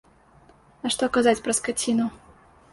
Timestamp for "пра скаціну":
1.47-2.11